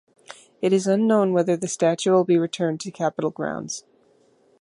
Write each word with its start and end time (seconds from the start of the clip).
It 0.63 0.73
is 0.73 0.87
unknown 0.87 1.31
whether 1.31 1.55
the 1.55 1.67
statue 1.67 2.09
will 2.11 2.23
be 2.23 2.35
returned 2.35 2.79
to 2.81 2.87
the 2.87 2.91
Capitol 2.91 3.29
grounds. 3.29 3.83